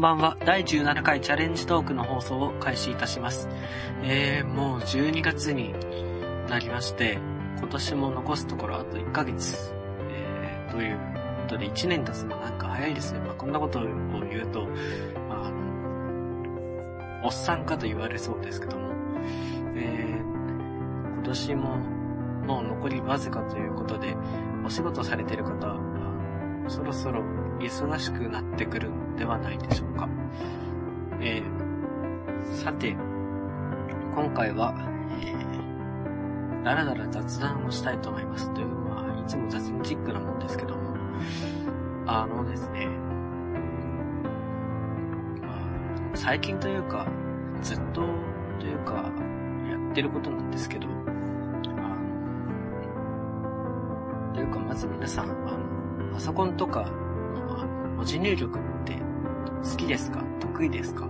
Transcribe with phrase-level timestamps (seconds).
[0.00, 0.38] んばんは。
[0.46, 3.50] 第17回チャレンジトークの放送を開始いたします。
[4.02, 5.74] えー、もう12月に
[6.48, 7.18] なりまして、
[7.58, 9.74] 今年も残すところあと1ヶ月。
[10.08, 10.96] えー、という
[11.42, 13.18] ことで1年経つのなんか早いですね。
[13.18, 14.66] まあ、こんなことを言うと、
[15.28, 15.52] あ、
[17.22, 18.94] おっさんかと言われそうですけども、
[19.76, 21.76] えー、今年も
[22.46, 24.16] もう残りわずかということで、
[24.64, 25.78] お仕事されてる方は、
[26.68, 27.20] そろそろ
[27.58, 28.90] 忙しくなってくる
[29.20, 30.08] ではないでしょうか。
[31.20, 32.96] えー、さて、
[34.14, 34.74] 今回は、
[35.20, 38.50] えー、だらだら雑談をしたいと思います。
[38.54, 40.94] というのは、いつも雑にチックなもんですけども、
[42.06, 42.88] あのですね、
[46.14, 47.06] 最近というか、
[47.60, 48.02] ずっと
[48.58, 48.94] というか、
[49.68, 50.90] やってることなんですけど、あ
[54.30, 55.34] の、というかまず皆さん、あ
[56.06, 57.66] の、パソコンとかの
[57.96, 58.69] 文字入力
[59.62, 60.22] 好きですか？
[60.40, 61.06] 得意ですか？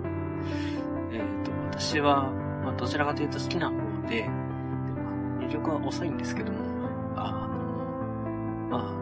[1.13, 2.31] えっ、ー、と、私は、
[2.65, 3.77] まあ、どちらかというと好きな方
[4.09, 4.29] で、
[5.41, 6.59] 入力は遅いんですけども、
[7.17, 7.49] あ
[8.71, 8.95] の、ま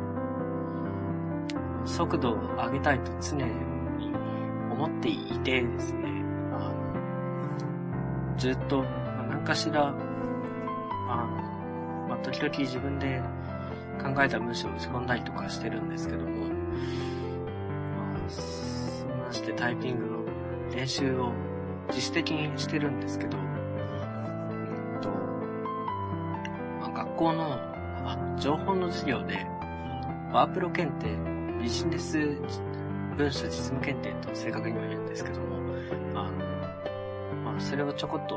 [1.85, 3.45] あ、速度を上げたいと常に
[4.71, 6.75] 思っていてですね、あの、
[8.37, 8.89] ずっと、ま
[9.21, 9.97] あ、何かしら、あの、
[12.09, 13.21] まあ、時々自分で
[14.01, 16.47] 考えた文章を打ち込んだりとかしてるんですけども、ま
[18.27, 18.31] あ
[19.33, 20.25] してタイピングの
[20.75, 21.33] 練習を
[21.89, 25.09] 自主的にしてるんですけど、えっと、
[26.81, 29.47] まあ、学校のあ情報の授業で、
[30.33, 31.09] ワープロ検定、
[31.63, 32.19] ビジネス
[33.17, 35.57] 文書実務検定と正確には言うんですけども、
[36.15, 38.37] あの、まあ、それをちょこっと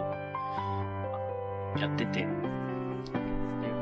[1.79, 2.25] やってて、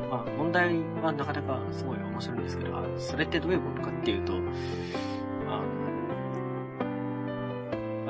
[0.09, 4.33] まあ、問題はなかなかすごい面白いんですけど、それってどういうことかっていうと、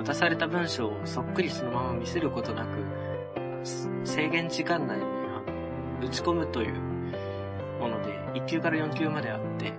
[0.03, 2.69] 渡された文章をそっくりそのまま見せることなく、
[4.05, 5.03] 制限時間内に
[6.08, 6.73] 打ち込むという
[7.82, 9.73] もので、1級から4級まであって、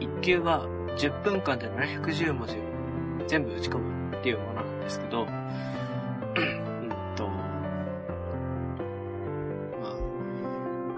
[0.00, 0.66] 1級は
[0.98, 2.58] 10分間で710文字を
[3.28, 5.28] 全部打ち込むっていうものなんですけど、うん
[7.14, 7.44] と、ま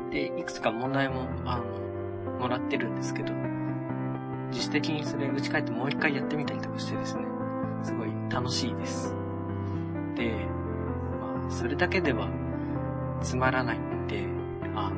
[0.09, 1.65] あ、で、いくつか問題も、あの、
[2.41, 3.35] もらってるんですけど、
[4.51, 7.36] 自主的にそれ打ち返ってもう一回やってみたりとかしてですね、
[7.83, 9.15] すごい楽しいです。
[10.15, 10.47] で、
[11.21, 12.29] まあ、それだけでは
[13.23, 14.27] つまらないんで、
[14.75, 14.97] あの、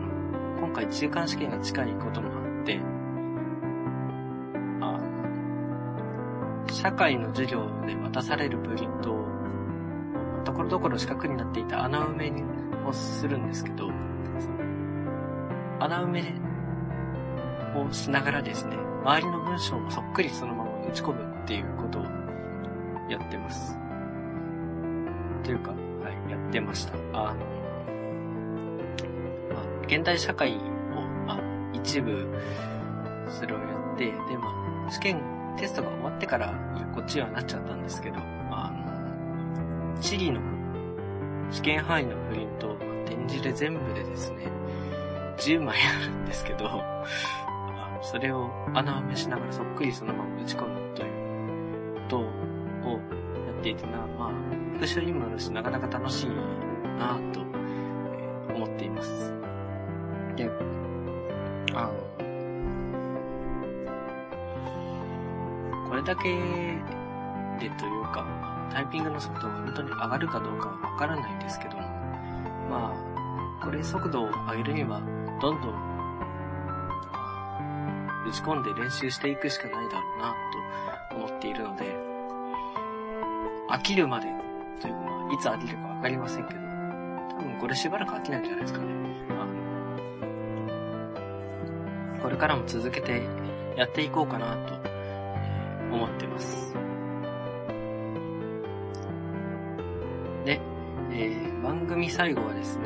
[0.60, 2.80] 今回中間試験が近いこともあって、
[4.80, 4.98] あ
[6.72, 9.26] 社会の授業で渡されるプリント、
[10.44, 12.32] ところどころ四角になっていた穴埋め
[12.86, 13.90] をするんですけど、
[15.80, 16.34] 穴埋め
[17.76, 22.17] をしながらですね、周りの文章もそっくりそのまま打ち込むっていうことを
[23.08, 23.76] やってます。
[25.42, 25.76] というか、は
[26.28, 26.94] い、やってました。
[27.12, 27.40] あの、
[29.54, 30.58] まあ、現代社会を、
[31.26, 31.40] まあ、
[31.72, 32.28] 一部、
[33.28, 33.64] それをや
[33.94, 35.22] って、で、まあ、試験、
[35.58, 36.52] テストが終わってから、
[36.94, 38.16] こっちはなっちゃったんですけど、
[38.50, 38.72] あ
[39.94, 40.40] の、地理の
[41.50, 42.74] 試験範囲のプリント、ま
[43.06, 44.48] 展示で全部でですね、
[45.38, 46.82] 10枚あるんですけど、
[48.02, 52.24] それを穴埋めしながらそっくりそのまま打ち込むというと、
[53.62, 54.32] ていてな、まあ、
[54.74, 56.26] 復習にもなるし、なかなか楽しい
[56.98, 59.32] なと、えー、思っています。
[60.36, 60.50] で、
[61.74, 61.92] あの、
[65.88, 66.28] これだけ
[67.58, 68.26] でというか、
[68.72, 71.82] タイピングの速度が本当に上がるかどうかはわからないですけども、
[72.70, 75.00] まあ、これ速度を上げるには、
[75.40, 75.88] どんどん
[78.28, 80.34] 打ち込んで練習していくしかないだろうな
[81.10, 81.97] と思っているので、
[83.68, 84.26] 飽きるまで
[84.80, 88.86] というのは、いつ飽きるかわかりませんけど、多分これしばらく飽きないんじゃないですかね。
[89.30, 89.34] あ
[92.16, 93.22] の、これからも続けて
[93.76, 96.74] やっていこうかなと、え、思ってます。
[100.46, 100.60] で、
[101.10, 102.84] えー、番組最後はですね、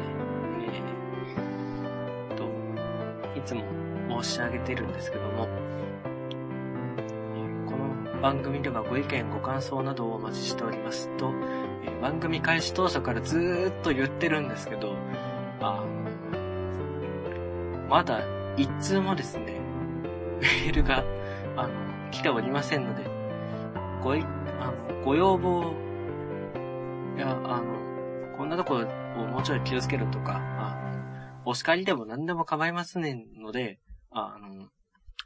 [2.28, 2.44] えー、と、
[3.38, 3.62] いつも
[4.22, 5.46] 申し上げてるんですけども、
[8.22, 11.08] 番組ではご意見ご感想などをお待ちしております。
[11.16, 11.32] と、
[11.84, 14.94] えー、番組開始当初からずーっと言ってるんですけど、
[15.60, 15.84] あ
[17.88, 18.22] まだ
[18.56, 19.60] 一通もですね、
[20.40, 21.04] メールが、
[21.56, 23.04] あの、来ておりませんので、
[24.04, 25.74] ご、あの、ご要望
[27.16, 30.76] いや、あの、こんなとこをもうちょい気をつけろとか、あ、
[31.44, 33.80] お叱りでも何でも構いませんので、
[34.12, 34.68] あの、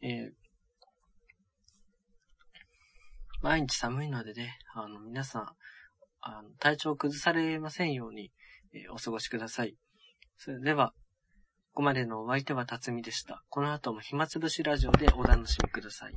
[0.00, 0.32] えー
[3.42, 5.56] 毎日寒いのでね、あの、皆さん、
[6.20, 8.30] あの、体調崩されませんように、
[8.72, 9.76] えーお過ごしください。
[10.36, 10.94] それでは、
[11.74, 13.42] ここまでのお相手は辰巳でした。
[13.48, 16.14] この後も暇つぶしラジオでお楽しみください。